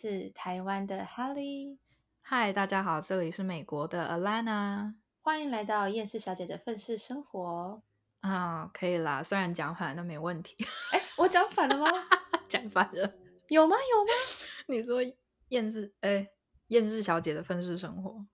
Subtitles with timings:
[0.00, 1.76] 是台湾的 Holly，
[2.22, 7.82] 嗨，大家好，这里是美国的 Alana，欢迎来到厌世小姐的愤世生活。
[8.20, 10.56] 啊，可以啦，虽然讲反了都没问题。
[10.92, 11.86] 哎，我讲反了吗？
[12.48, 13.12] 讲反了，
[13.48, 13.76] 有吗？
[13.76, 14.10] 有吗？
[14.68, 15.02] 你说
[15.48, 16.26] 厌世，哎，
[16.68, 18.24] 厌世小姐的愤世生活，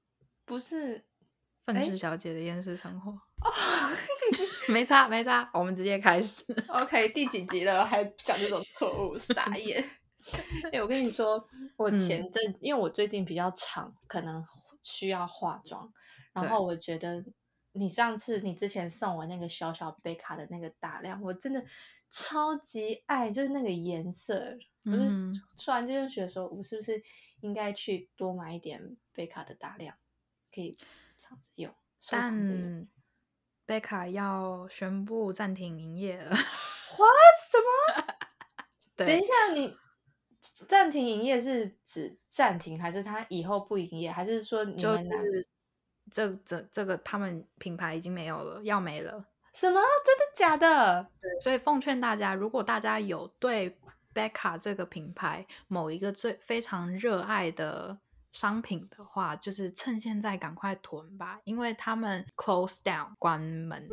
[0.45, 1.05] 不是
[1.65, 3.11] 愤世小姐的厌世生活。
[3.11, 3.51] 哦
[4.73, 6.45] 没差没差，我们直接开始。
[6.69, 9.85] OK，第几集了还讲这种错误，傻眼。
[10.73, 11.39] 哎，我跟你说，
[11.77, 14.45] 我前阵因为我最近比较长，可能
[14.83, 15.93] 需要化妆，
[16.33, 17.25] 然后我觉得
[17.73, 21.65] 你上次你之前送我那个小小贝卡的那个大量，我真的
[22.09, 24.57] 超级爱，就是那个颜色。
[24.85, 25.03] 我就
[25.57, 27.03] 突然间就觉得说，我是不是
[27.41, 29.97] 应该去多买一点贝卡的打量，
[30.55, 30.79] 可以
[31.17, 32.89] 藏着用，收藏着用。
[33.65, 36.31] 贝卡要宣布暂停营业了。
[36.31, 37.37] What？
[37.51, 38.15] 什么？
[38.95, 39.77] 等一下，你
[40.69, 45.09] 暂停营业是指暂停，还是他以后不营业，还是说你们
[46.11, 49.25] 这这这个他们品牌已经没有了，要没了？
[49.53, 49.81] 什么？
[50.05, 51.07] 真的假的？
[51.21, 53.77] 对，所以奉劝大家，如果大家有对
[54.15, 57.99] Becca 这个品牌某一个最非常热爱的。
[58.33, 63.89] 商品的话，就是趁现在赶快囤吧，因为他们 close down 关门。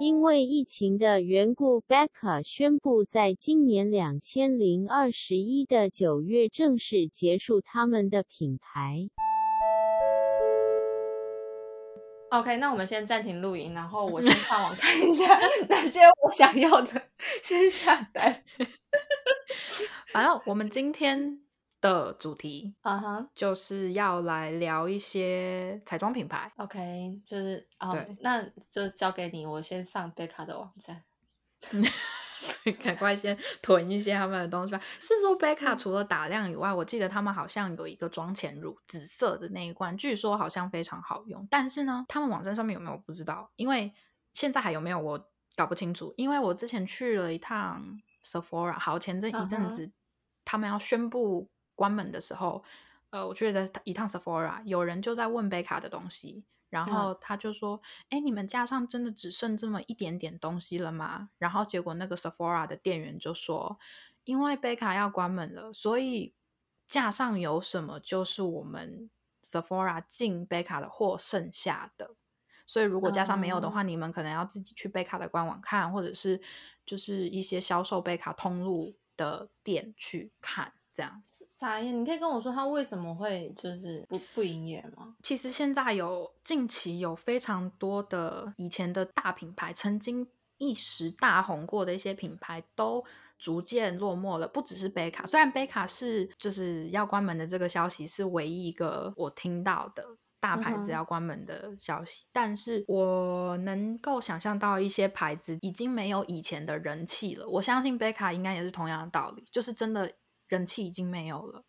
[0.00, 9.08] 因为疫情的缘故，Becca 宣布在今年两千零二十一的九月正式结束他们的品牌。
[12.30, 15.36] OK，那我们先暂停录音，然后我 先上网看一下
[15.68, 17.02] 那些我想要的，
[17.42, 18.44] 先下单。
[20.12, 21.40] 反正我们今天。
[21.80, 26.52] 的主题啊哈，就是要来聊一些彩妆品牌。
[26.56, 31.04] OK，就是哦，那就交给你，我先上贝卡的网站，
[32.82, 34.80] 赶快先囤一些他们的东西吧。
[35.00, 41.46] 是说贝卡除了打量以外，我记得他们好像有一个妆前乳，紫色的那一罐，据说好像非常好用。
[41.48, 43.92] 但是呢，他们网站上面有没有我不知道，因为
[44.32, 46.12] 现在还有没有我搞不清楚。
[46.16, 47.80] 因为我之前去了一趟
[48.24, 49.92] Sephora，好前阵一阵子，
[50.44, 51.48] 他们要宣布。
[51.78, 52.64] 关门的时候，
[53.10, 57.80] 呃，我去了一趟 Sephora，有人就在问贝卡的东西，然后他就说
[58.10, 63.78] ：“哎，你们架上真的只剩这么一点点东西了吗？”然后结果那个 Sephora 的店员就说
[64.26, 66.34] ：“因为贝卡要关门了，所以
[66.88, 69.08] 架上有什么就是我们
[69.44, 72.16] Sephora 进贝卡的货剩下的，
[72.66, 76.40] 所以如果加上没有的话，你们可能要自己去贝卡的官网看，或者是
[76.84, 85.14] 就是一些销售贝卡通路的店去看。”这样傻眼，你可以跟我说他为什么会就是不不营业吗？
[85.22, 90.26] 其实现在有近期有非常多的以前的大品牌，曾经
[90.56, 93.04] 一时大红过的一些品牌都
[93.38, 94.48] 逐渐落寞了。
[94.48, 100.04] 不只是贝卡，虽然贝卡是就是要关门的这个消息是唯一一个我听到的
[100.40, 107.46] 大牌子要关门的消息，但是我能够想象到一些牌子已经没有以前的人气了。
[107.46, 110.12] 我相信贝卡应该也是同样的道理，就是真的。
[110.48, 111.64] 人气已经没有了，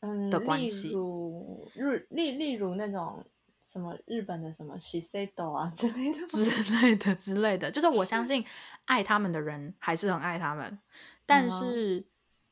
[0.00, 3.24] 嗯，的关系，例如日例例如那种
[3.62, 6.44] 什么日本的什么 Shiseido 啊 之类的之
[6.80, 8.44] 类的之类的，就是我相信
[8.84, 10.78] 爱他们的人还是很爱他们，
[11.24, 12.06] 但是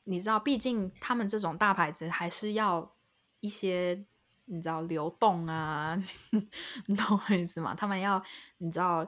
[0.05, 2.95] 你知道，毕竟他们这种大牌子还是要
[3.41, 4.05] 一些
[4.45, 5.97] 你知道流动啊，
[6.87, 7.75] 你懂我意思吗？
[7.75, 8.23] 他们要
[8.57, 9.07] 你知道。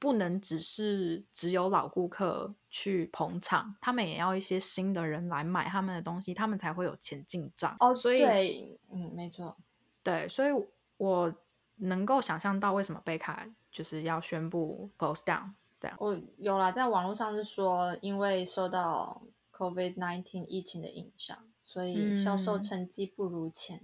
[0.00, 7.76] 不能只是只有老顾客去捧场，他们也要一些新的人来买他们的东西，他们才会有钱进账。
[7.78, 9.54] 哦，所以，嗯，没错，
[10.02, 10.50] 对，所以
[10.96, 11.34] 我
[11.76, 15.94] 能够想象到为什么贝卡就是要宣布 close down 这样。
[16.00, 19.22] 我有啦，在网络上是说，因为受到
[19.52, 23.82] COVID nineteen 疫情的影响，所以销售成绩不如前。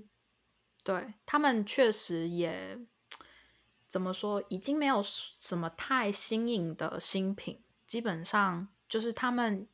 [0.83, 2.81] 对他们确实也。
[3.89, 4.43] 怎么说？
[4.49, 9.69] 已经没有什么太新颖的新品，基本上就是他们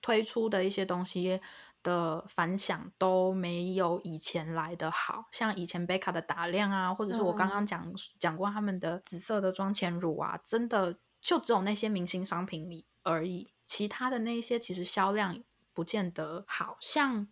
[0.00, 1.40] 推出的一些东西
[1.82, 5.26] 的反响都没有以前来的好。
[5.32, 13.52] 像以前贝卡的打量啊，或者是我刚刚讲讲过他们的紫色的妆前乳啊，真的就只有那些明星商品里而已。
[13.64, 15.42] 其他的那些其实销量
[15.72, 16.76] 不见得好。
[16.80, 17.26] 像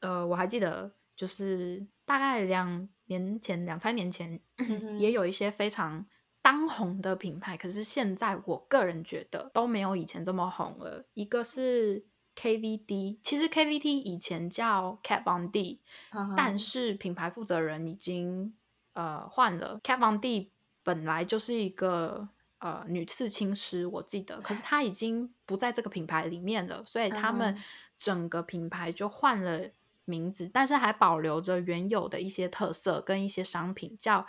[0.00, 2.88] 呃，我还记得就是大概两。
[3.06, 4.40] 年前两三年前
[4.98, 6.06] 也有一些非常
[6.42, 11.04] 当红的品牌，可是现在我个人觉得都没有以前这么红了。
[11.14, 12.06] 一个是
[12.36, 15.80] KVD，其实 KVD 以前叫 Cat Von D，
[16.36, 18.54] 但是品牌负责人已经
[18.92, 19.80] 呃换了。
[19.82, 20.52] Cat Von D
[20.82, 22.28] 本来就是一个
[22.58, 27.62] 呃女刺青师，我记得，可是她已经不在这个品牌里面了，所以他们嗯
[27.98, 29.70] 整个品牌就换了
[30.06, 34.26] 名字，但是还保留着原有的一些特色跟一些商品，叫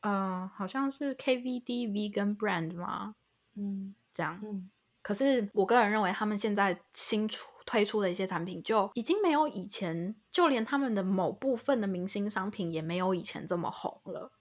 [0.00, 3.14] 呃好像是 KVD Vegan Brand 吗？
[3.54, 4.70] 嗯这样，嗯，
[5.02, 14.32] 可是我个人认为，他们现在新出推出的一些产品，就已经没有以前，就连他们的某部分的明星商品也没有以前这么红了。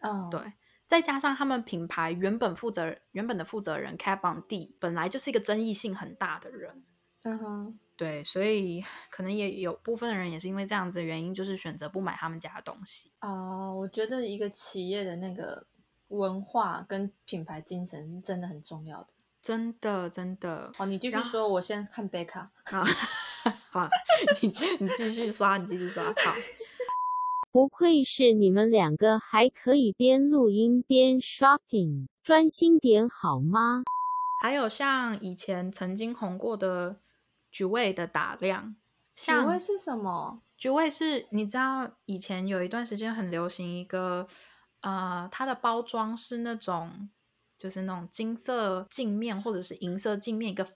[0.00, 0.40] 哦，对，
[0.88, 6.84] 再加上他们品牌原本负责原本的负责人 Kat Von D 本来就是一个争议性很大的人，
[7.24, 13.12] 嗯哼，对，所以可能也有部分人也是因为这样子的原因，就是选择不买他们家的东西。
[13.20, 15.64] 哦，我觉得一个企业的那个
[16.08, 19.08] 文化跟品牌精神是真的很重要的。
[19.40, 20.72] 真的，真的。
[20.74, 22.50] 好，你继续说，我先看贝卡。
[22.64, 22.82] 好，
[23.70, 23.88] 好，
[24.40, 24.48] 你
[24.80, 26.02] 你继续刷，你继续刷。
[26.04, 26.12] 好，
[27.52, 33.82] 不愧是你们两个，还可以边录音边 shopping，专心点好吗？
[34.42, 37.00] 还有像以前曾经红过的
[37.52, 38.74] 菊味的打量，
[39.14, 40.42] 像许味是什么？
[40.56, 44.26] 菊味是你知道以前有一段时间很流行一个，
[44.80, 47.10] 呃，它的包装是那种
[47.58, 50.66] 就是那种金色镜面或者是银色镜面一个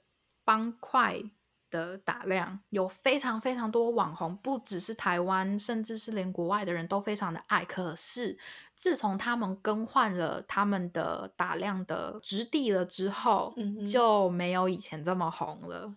[0.45, 1.23] 方块
[1.71, 7.65] 的打量，有非常非常多网红，不只是台湾，甚至是连国外的人都非常的爱。
[7.65, 8.39] 可是
[8.75, 15.95] 自从他们更换了他们的打量的质地了之后，嗯就没有以前这么红了。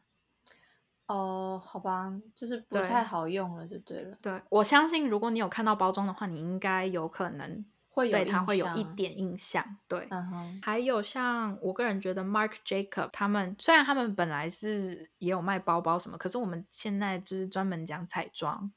[1.10, 9.66] 哦，好吧，就是不对太好用了，就对了，对我相信，如果你有看到包装的话，你应该有可能会有对它印会有一象点印象。
[9.88, 18.72] 对，嗯哼，还有像我个人觉得 Mark Jacob 他们，虽然他们本来是也有卖包包什么，可是我们现在就是专门讲彩妆，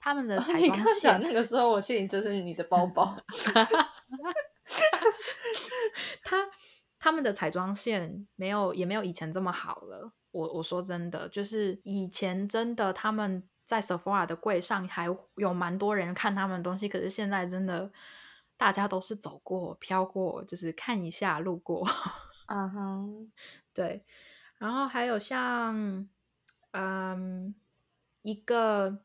[0.00, 3.14] 他们的彩你妆刚刚讲线，那个时候，我心里就是你的包包。
[6.24, 6.38] 他
[6.98, 10.10] 他们的彩妆线没有也没有以前这么好了。
[10.36, 15.06] 我我说真的，就是以前真的他们在 Sephora 的柜上还
[15.36, 17.90] 有蛮多人看他们的东西，可是现在真的
[18.56, 21.86] 大家都是走过、飘过，就是看一下、路过。
[22.48, 23.32] 嗯哼，
[23.74, 24.04] 对，
[24.58, 26.06] 然后还有像，
[26.70, 27.54] 嗯，
[28.22, 28.98] 一个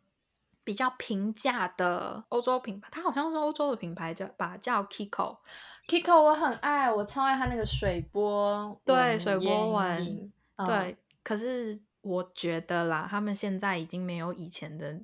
[0.63, 5.39] 比较平价的欧洲品牌，它好像是欧洲的品牌叫吧，叫 Kiko。
[5.87, 15.01] Kiko 我很爱，我超爱它那个水波对水波纹，嗯对，可是我觉得啦，他们现在已经没有以前的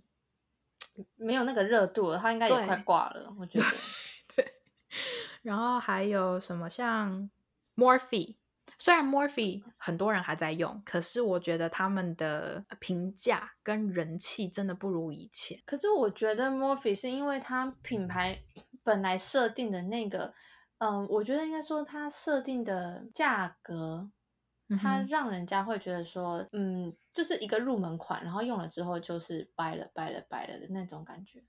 [1.15, 3.65] 没有那个热度了，他应该也对快挂了，我觉得。
[4.35, 4.53] 对
[5.43, 7.29] 然后还有什么像
[7.75, 8.35] Morphe，
[8.79, 15.61] 虽然 Morphe 很多人还在用，可是我觉得他们的评价跟人气真的不如以前。
[15.65, 18.41] 可是我觉得 Morphe 是因为它品牌
[18.83, 20.33] 本来设定的那个，
[20.79, 24.09] 嗯、我觉得应该说它设定的价格，
[24.75, 31.43] 它让人家会觉得说，嗯，就是一个入门款，然后用了之后就是掰了掰了掰了的那种感觉。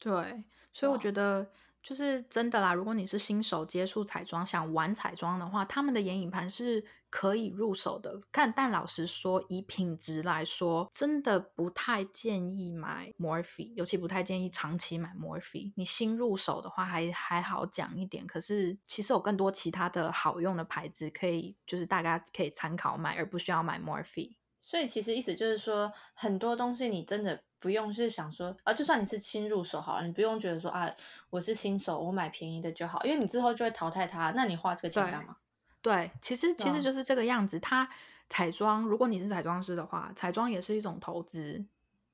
[0.00, 1.50] 对，所以我觉得
[1.82, 2.72] 就是真的啦。
[2.72, 8.18] 如果你是新手接触彩妆，想玩彩妆的话，他们的眼影盘是可以入手的。
[8.32, 15.74] 看，但老实说，以品质来说，真的不太建议买 Morphe，尤其不太建议长期买 Morphe。
[15.76, 24.36] 你新入手的话还还好讲一点，可是其实有更多其他的好用的牌子可以，就是大家可以参考买，而不需要买 Morphe。
[24.58, 30.90] 所以其实意思就是说，很多东西你真的不用是想说，啊，就算你是新入手好了，你不用觉得说啊，
[31.28, 35.36] 我是新手，我买便宜的就好，因为你之后就会淘汰它，那你花这个钱干嘛？
[35.82, 37.58] 对，其实其实就是这个样子。
[37.60, 37.86] 它
[38.30, 41.64] 彩妆，如果你是彩妆师的话，彩妆也是一种投资。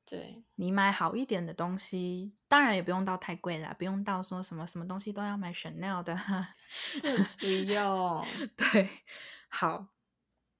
[0.06, 6.18] 对，你买好一点的东西，当然也不用到太贵啦，不用到说什么什么东西都要买 Chanel 的。
[7.02, 8.26] 这不用。
[8.56, 8.88] 对，
[9.50, 9.86] 好，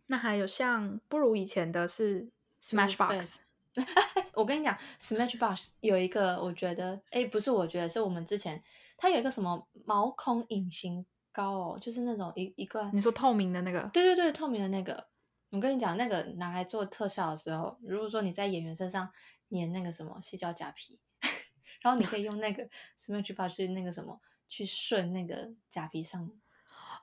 [0.09, 2.29] 那还有像不如以前的是
[2.63, 3.39] Smashbox，
[4.35, 8.63] 我跟你讲，Smashbox 有一个，我觉得，哎，不是，我觉得是我们之前
[8.99, 15.09] 它有一个什么毛孔隐形膏哦，就是那种一一个，你说透明的那个，对对对，透明的那个。
[15.51, 19.11] 我跟你讲，那个拿来做特效的时候，如果说你在演员身上
[19.51, 21.01] 粘那个什么细胶假皮，
[21.81, 22.69] 然后你可以用那个
[22.99, 26.31] Smashbox 去那个什么去顺那个假皮上。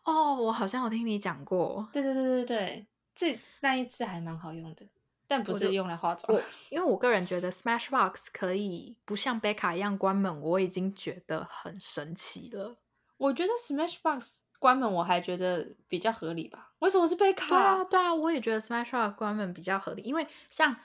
[0.03, 1.89] 哦，我好像有听你讲过。
[1.91, 4.85] 对对对对对，这那一支还蛮好用的，
[5.27, 6.43] 但不是用来化妆我。
[6.69, 12.77] 因为我个人觉得 Smashbox 可以不像贝卡一样关门，我已经觉得很神奇了。
[13.17, 16.73] 我觉得 Smashbox 关门我还觉得比较合理吧？
[16.79, 17.47] 为什么是被卡？
[17.49, 20.75] 对啊，对啊，我也觉得 Smashbox 关门比较合理，因为像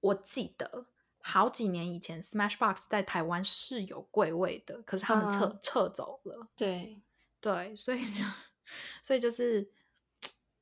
[0.00, 0.86] 我记得
[1.20, 6.48] 好几年以前，Smashbox 在台湾是有柜位的，可是他们撤、嗯撤走了。
[6.56, 7.00] 对
[7.40, 8.22] 对，所以就
[9.02, 9.70] 所以就是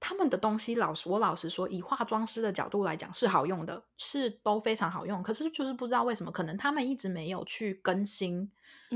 [0.08, 5.22] 他们的东西，老实我老实说，以化妆师的角度来讲是好用的，是都非常好用。
[5.22, 8.50] 可是就是不知道为什么，可能他们一直没有去更新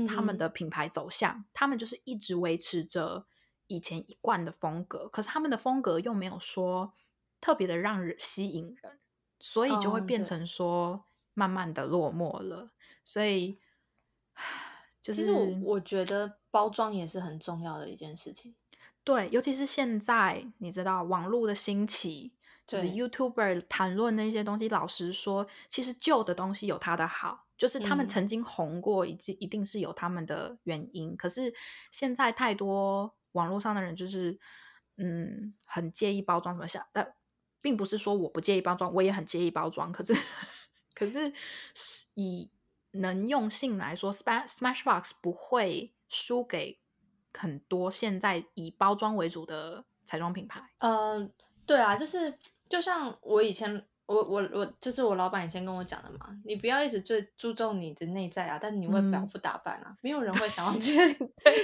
[0.07, 3.27] 他们嗯的品牌走向，他们就是一直维持着
[3.67, 6.91] 以前一贯的风格，可是他们的风格又没有说
[7.39, 8.97] 特别的让人吸引人，
[9.39, 11.05] 所以就会变成说
[11.35, 12.71] 慢慢的落寞了。
[13.05, 13.59] 所以
[14.99, 18.55] 就是其实我我觉得包装也是很重要的一件事情。
[19.03, 22.33] 对，尤其是现在，你知道网络的兴起，
[22.65, 24.69] 就是 YouTuber 谈论那些东西。
[24.69, 31.17] 老实说，其实旧的东西有它的好，就是他们嗯曾经红过，一定一定是有他们的原因。
[31.17, 31.53] 可是
[31.91, 34.39] 现在太多网络上的人就是，
[34.97, 37.13] 嗯，很介意包装什么想，但
[37.61, 39.91] 并不是说我不介意包装，我也很介意包装。
[39.91, 40.13] 可是，
[40.95, 41.33] 可是
[41.73, 42.51] 是以
[42.91, 46.79] 能用性来说，Smash Smashbox 不会输给
[47.33, 50.61] 很多现在以包装为主的彩妆品牌。
[50.79, 51.29] 呃，
[51.65, 52.37] 对啊，就是
[52.69, 60.97] 就像我以前，我我我就是我老板以前跟我讲的嘛，你不要一直最注重你的内在啊，但你外表嗯不打扮啊，没有人会想要 接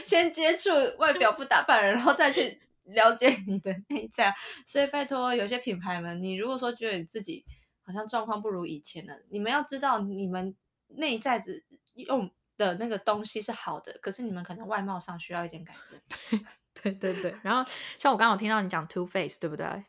[0.05, 4.35] 先接触外表不打扮人，然后再去了解你的内在啊。
[4.65, 7.45] 所以拜托，有些品牌们，你如果说觉得你自己
[7.83, 10.55] 好像状况不如以前了，你们要知道你们
[10.87, 11.51] 内在的
[11.95, 16.01] 用的那个东西是好的，可是你们可能外貌上需要一点改变。
[16.75, 17.35] 对对对对。
[17.41, 19.85] 然后像我刚刚有听到你讲 Two Face，对不对？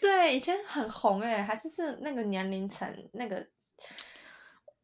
[0.00, 3.46] 对，以前很红哎、还是是那个年龄层那个，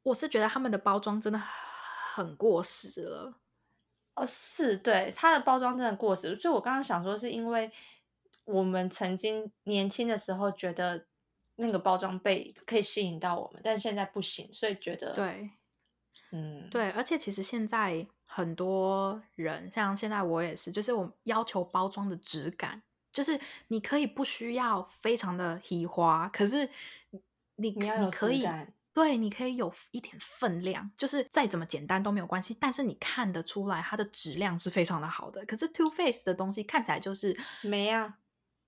[0.03, 3.35] 我是觉得他们的包装真的很过时了。
[4.17, 6.35] 哦，是对它的包装真的过时。
[6.37, 7.71] 所以我刚刚想说，是因为
[8.45, 11.07] 我们曾经年轻的时候觉得
[11.57, 15.51] 那个包装被可以吸引到我们，但现在不行，所以觉得，对
[16.33, 22.83] 嗯，对，而且其实现在很多人，像现在我也是，就是我要求包装的质感，
[23.13, 26.69] 就是你可以不需要非常的稀花，可是
[27.57, 28.47] 你你你可以
[28.93, 35.45] 对，你可以有一点分量，就是再怎么简单都没有关系，但是你看得出来它的质量是非常的好的。
[35.47, 38.19] 可是 Too Face 的东西看起来就是没啊。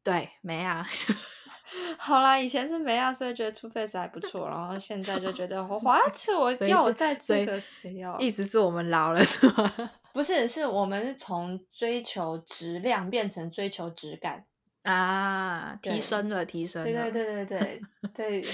[0.02, 0.86] 对没啊，
[1.98, 5.82] 好啦，以前是没啊，所以觉得 Too Face 还不错，然后现在就觉得 What
[6.38, 8.18] 我所以是要我带所以这个谁要？
[8.18, 9.72] 意思是我们老了是吗？
[10.12, 14.44] 不是，是我们是从追求质量变成追求质感。
[14.82, 17.80] 啊，提升了，提升了，对对对对
[18.14, 18.48] 对对，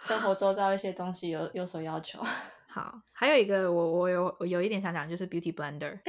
[0.00, 2.20] 生活周遭一些东西有有所要求。
[2.66, 6.00] 好，还有一个我我有我有一点想讲，就是 Beauty Blender。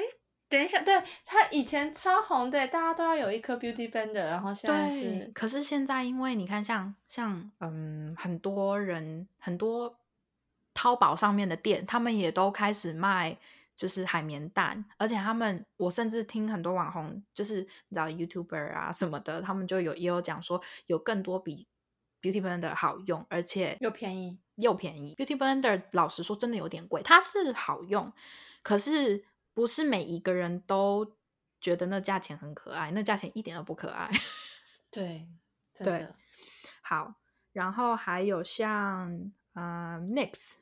[0.52, 0.94] 等一下，对
[1.24, 9.98] 他以前超红的，大家都要有一颗 Beauty Blender，然后现在，是可是现在因为你看像，像嗯，很多人很多
[10.74, 13.38] 淘宝上面的店，他们也都开始卖
[13.78, 21.66] 就是海绵蛋，而且他们我甚至听很多网红，就是你知道 YouTuber 啊什么的，他们就有也有讲说有更多比
[22.22, 24.38] Beauty Blender 好用，而且又便宜。
[24.56, 25.16] 又便宜。
[25.16, 28.12] Beauty Blender 老实说真的有点贵，它是好用，
[28.62, 31.18] 可是不是每一个人都
[31.60, 34.10] 觉得那价钱很可爱，那价钱一点都不可爱。
[34.90, 35.28] 对，
[35.74, 36.16] 真对的。
[36.82, 37.14] 好，
[37.54, 40.54] 然后还有像呃，NIX，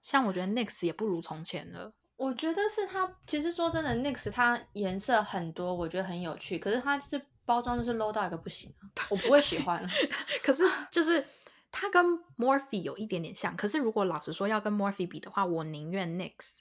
[0.00, 1.92] 像我觉得 NIX 也不如从前了。
[2.16, 9.86] 我觉得是它，其实说真的，NIX 它颜色很多，我觉得很有趣，可是它就是包装就是 low 到一个不行啊，我不会喜欢。
[10.42, 11.24] 可是就是
[11.70, 12.04] 它跟
[12.38, 16.60] Morphe 有一点点像，可是如果老实说要跟 Morphe 比的话，我宁愿 NYX。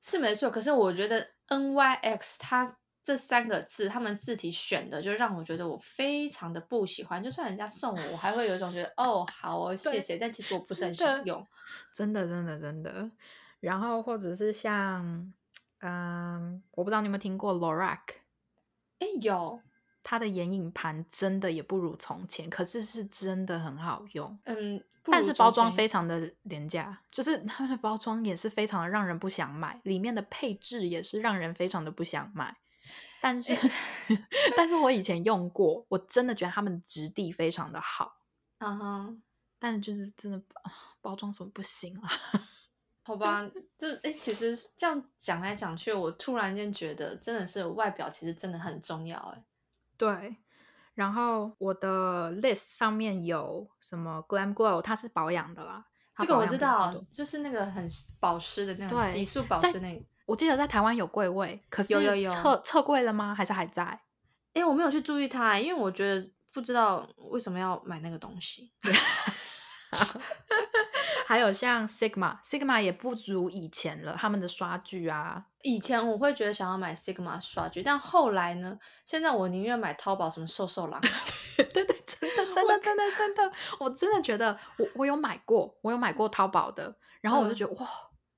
[0.00, 7.22] 是没错，可是我觉得 NYX 它这三个字，他们字体选的就让我觉得我非常的不喜欢。
[7.22, 11.46] 就算人家送我，我还会有一种觉得哦好哦谢谢，但其实我不是很想用。
[11.94, 13.10] 真的，真的，真的。
[13.60, 15.32] 然后或者是像，
[15.80, 17.98] 嗯，我不知道你有没有听过 Lorac，
[19.00, 19.60] 哎，有，
[20.02, 24.38] 它的眼影盘真的也不如从前，可是是真的很好用。
[24.44, 32.56] 嗯，但是包装非常的廉价，就是 它的包装也是非常的让人不想买，里面的配置也是让人非常的不想买。
[33.20, 33.54] 但是，
[34.56, 38.16] 但是我以前用过，我真的觉得他们的质地非常的好，
[38.58, 39.22] 嗯哼，
[39.58, 42.10] 但就是真的啊包装什么不行啊。
[43.02, 49.44] 好吧，就哎，其实这样讲来讲去，我突然间觉得真的是外表其实真的很重要哎。
[50.00, 50.34] 对，
[50.94, 55.84] 然后我的 list 上面有什么 Glam Glow，它是保养的啦。
[56.16, 57.86] 这个我知道，就是那个很
[58.18, 60.02] 保湿的那种极速保湿那个。
[60.24, 63.34] 我记得在台湾有柜位，可是有有有撤撤柜了吗？
[63.34, 64.00] 还是还在？
[64.54, 68.72] 哎，我没有去注意它，因为我觉得不知道为什么要买那个东西。
[71.30, 81.00] 还有像 Sigma，Sigma 也不如以前了，他们的刷具啊以前我会觉得想要买 Sigma 刷具，但后来呢，现在我宁愿买淘宝什么瘦瘦狼。
[81.56, 87.88] 对对，真的真的真的真的，我真的觉得我我有买过，我有买过淘宝的，然后我就觉得、哇，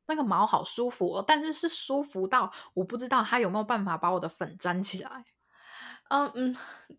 [0.08, 5.24] 那个毛好舒服哦，但是是舒服到我不知道它有没有办法把我的粉粘起来。
[6.10, 6.56] 嗯嗯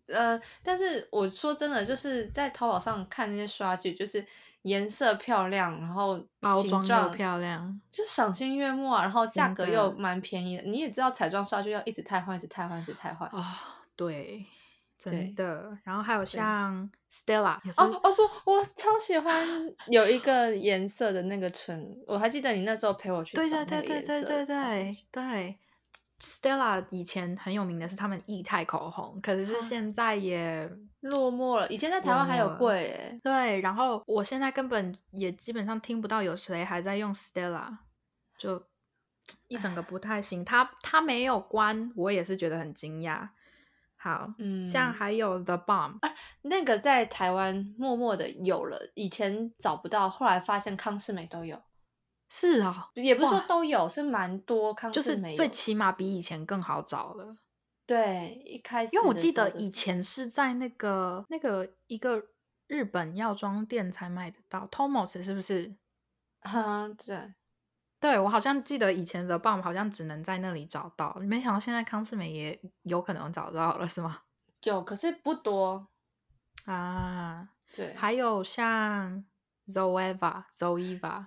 [0.08, 4.26] 呃，但是我说真的，就是在淘宝上看那些刷具，就是
[4.64, 10.62] 颜色漂亮，然后包装又形状漂亮，就赏心悦目啊，然后价格又蛮便宜的。
[10.64, 13.28] 你也知道，彩妆刷就要一直汰换，一直汰换，一直汰换。
[13.28, 13.60] 啊、
[13.94, 14.44] 对，
[15.02, 15.78] 对真的。
[15.84, 19.46] 然后还有像 Stella，哦哦不，我超喜欢
[19.88, 25.58] 有一个颜色的那个唇，我还记得你那时候陪我去对找那个对对对对对对。
[26.20, 31.68] Stella 以前很有名的是他们液态口红，可是现在也落寞了。
[31.68, 37.76] 以前在台湾还有贵诶，对，然后我现在根本也基本上听不到有谁还在用 Stella，
[38.38, 38.62] 就
[39.48, 40.44] 一整个不太行。
[40.44, 43.28] 他他没有关，我也是觉得很惊讶。
[43.96, 45.98] 好，嗯像嗯还有 The Bomb，、
[46.42, 51.62] 那个在台湾默默的有了，以前找不到，后来发现康士美都有，
[52.36, 55.36] 是哦，也不是说都有，是蛮多康就是美。
[55.36, 57.36] 最起码比以前更好找了。
[57.86, 62.20] 对，一开始因为我的记得以前是在那个那个一个
[62.66, 65.76] 日本药妆店才买得到，Tomos 是不是？
[66.40, 67.34] 嗯，对，
[68.00, 74.22] 对我好像记得以前的 Bomb 好像只能在那里找到，没想到现在康士美也有可能找到了，是吗？
[74.64, 75.86] 有，可是不多。
[76.64, 79.24] 啊，对，还有像
[79.68, 81.26] Zoeva、Zoeva，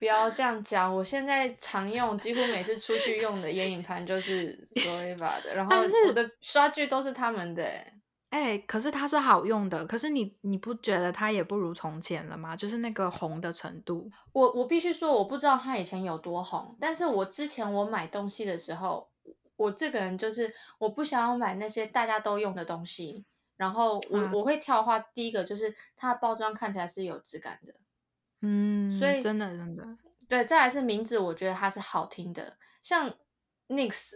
[0.00, 0.92] 不要这样讲。
[0.92, 7.94] 我现在常用，几乎每次出去用的眼影盘就是 Zoeva 的，然后但是我的刷具都是他们的欸。
[8.30, 12.56] 哎，可是它是好用的，可是你你不觉得它也不如从前了吗？
[12.56, 19.10] 就是那个红的程度，我我必须说，我不知道它以前有多红，但是我之前我买东西的时候，
[19.56, 23.24] 我这个人就是我不想要买那些大家都用的东西，
[23.56, 27.74] 然后我、啊我会挑的话，第一个就是它的包装看起来是有质感的，
[28.42, 29.84] 嗯，所以真的真的，
[30.28, 33.12] 对，再来是名字，我觉得它是好听的，像
[33.68, 34.12] Nix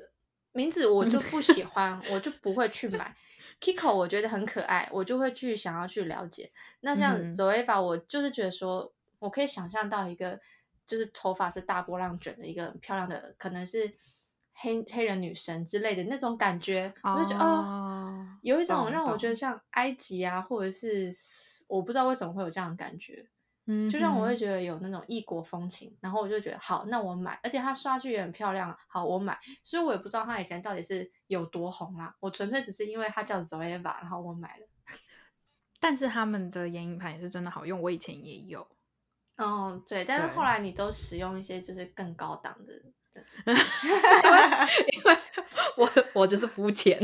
[0.53, 3.17] 名字我就不喜欢，我就不会去买。
[3.61, 6.53] Kiko 我觉得很可爱，我就会去想要去了解。
[6.81, 10.39] 那像嗯 Zoeva，我就是觉得说，我可以想象到一个
[10.87, 13.95] 就是头发是大波浪卷的一个很漂亮的，可能是
[14.55, 21.11] 黑黑人女神之类的那种感觉，我就觉得哦，哦有一种让我觉得像埃及啊，或者是
[21.69, 23.27] 我不知道为什么会有这样的感觉。
[23.67, 29.39] 嗯就让我会觉得有那种异国风情，然后我就觉得好，那我买，而且它刷具也很漂亮，好，我买。
[29.63, 34.67] 所以我也不知道它以前到底是有多红啦，我纯粹只是因为它叫 Zoeva，然后我买了。
[35.81, 38.67] 但是他们的眼影盘也是真的好用，我以前也有。
[39.37, 42.73] 哦，对，但是后来你都使用一些就是更高档的，
[44.93, 45.19] 因为
[45.77, 46.99] 我我就是肤浅，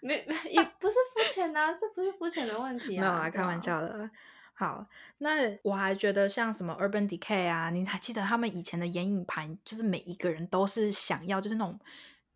[0.00, 3.60] 没没也不是肤浅呐，这不是肤浅的问题啊，没有啊，开玩啊。
[3.60, 4.10] 笑的。
[4.58, 4.86] 好，
[5.18, 11.78] 那我还觉得像什么 Urban Decay 啊，你还记得他们以前的眼影盘，就是每一个人都是想要，就是那种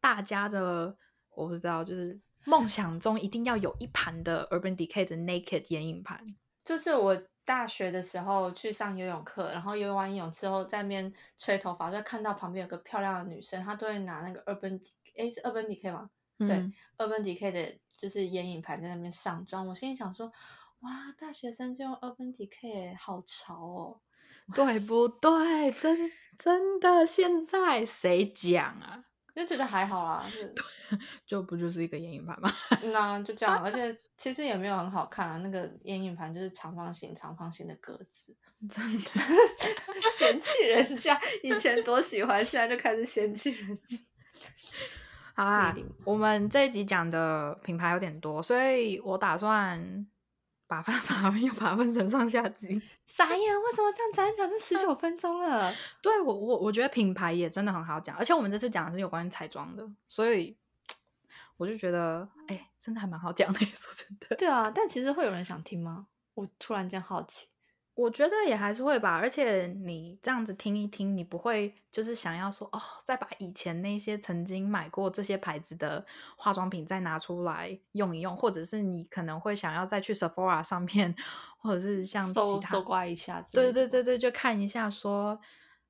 [0.00, 0.94] 大家的，
[1.34, 6.22] 我不知道，就是梦想中一定要有一盘的 Urban Decay 的 Naked 眼影盘。
[6.62, 14.78] 就是我大学的时候去上游泳课，然后游完泳之后在那边吹头发，就会看到旁边有个漂亮的女生，她都会拿那个 Urban
[15.16, 16.10] 诶是 Urban Decay 吗？
[16.38, 20.30] 对嗯，Urban Decay 的就是眼影盘在那边上妆，我心里想说，
[20.80, 24.00] 哇，大学生就用 Urban Decay，好潮哦。
[24.54, 25.70] 对不对？
[25.70, 29.04] 真真的，现在谁讲啊？
[29.32, 30.98] 就觉得还好啦，就
[31.38, 32.52] 就不就是一个眼影盘吗？
[32.92, 35.36] 那就这样， 而且其实也没有很好看啊。
[35.38, 38.36] 那个眼影盘就是长方形、长方形的格子，
[38.68, 39.10] 真的。
[40.18, 43.96] 嫌弃人家以前多喜欢，现在就开始嫌弃人家。
[45.34, 49.78] 好啦我们这一集讲的品牌有点多，所以我打算
[50.70, 50.92] 把它
[51.30, 52.80] 把又把它分成上下集。
[53.04, 55.74] 傻眼，为什么这样讲一讲就十九分钟了？
[56.00, 60.56] 对我我我觉得品牌也真的很好讲，而且我们这次讲的是有关于彩妆的，所以
[61.58, 63.58] 我就觉得哎、真的还蛮好讲的。
[63.74, 66.06] 说真的，对啊，但其实会有人想听吗？
[66.34, 67.48] 我突然间好奇。
[68.00, 69.16] 我觉得也还是会吧。
[69.16, 76.04] 而且你这样子听一听，你不会就是想要说哦，再把以前那些曾经买过这些牌子的
[76.36, 81.14] 化妆品再拿出来用一用，或者是你可能会想要再去 Sephora 上面，
[81.58, 83.42] 或者是像搜搜刮一下。
[83.52, 85.38] 对对对对，就看一下说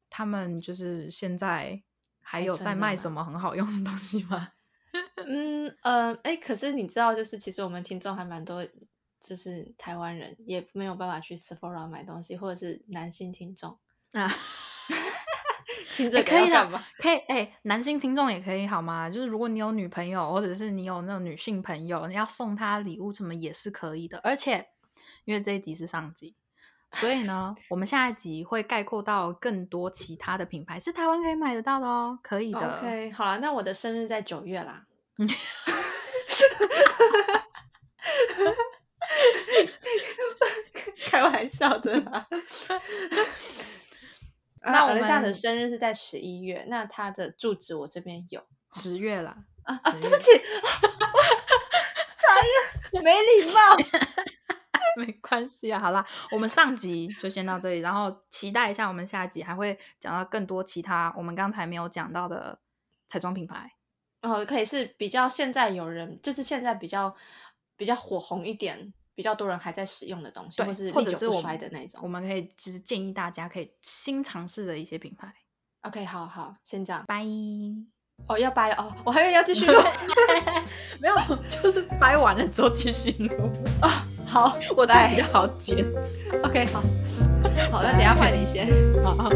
[0.08, 1.80] 他们就是现在
[2.20, 4.48] 还还有在卖什么很好用的东西吗？
[5.24, 8.66] 嗯呃，哎，可是你知道，就是其实我们听众还蛮多，
[9.20, 13.78] 就是台湾人也没有办法去 Sephora 买东西，或者是男性听众，
[14.12, 14.32] 啊，
[15.94, 19.10] 听这个可以的要干嘛？，可以哎、男性听众也可以好吗？
[19.10, 24.18] 就是如果你有女朋友，或者是你有那种女性朋友，你要送她礼物什么也是可以的。
[24.20, 24.68] 而且
[25.26, 26.34] 因为这一集是上集，
[26.92, 32.78] 所以呢，我们下一集会概括到更多其他的品牌是台湾可以买得到的哦，可以的。
[32.78, 34.86] OK，好了，那我的生日在九月啦。
[41.10, 42.26] 开玩笑的啦。
[44.62, 48.44] 那我尔大的们生日是在十一月，那他的住址我这边有
[48.74, 50.30] 十月啦，啊啊，对不起，
[52.20, 52.36] 茶
[52.92, 53.60] 叶没礼貌。
[54.96, 55.78] 没关系啊。
[55.80, 62.60] 好啦，我们上集就先到这里，然后期待一下我们下集还会讲到更多其他我们刚才没有讲到的
[63.08, 63.72] 彩妆品牌。
[64.22, 67.16] 哦，可以是比较现在有人，就是现在比较
[67.76, 72.08] 比较火红一点，比较多人还在使用的东西，对，或是或者是我们衰的那种我。
[72.08, 75.30] 们可以就是建议大家可以新尝试的一些品牌。
[75.82, 77.04] OK，好好，先这样。
[77.06, 77.22] 拜，
[78.26, 79.78] 哦，要掰哦，我还以为要继续录
[80.98, 81.14] 没有，
[81.50, 83.34] 就是掰完了之后继续录，
[83.82, 84.06] 啊。
[84.26, 85.84] 好， 我比较好剪。
[86.42, 86.80] OK，好，
[87.70, 88.66] 好，那等下换你先。
[89.04, 89.28] 好。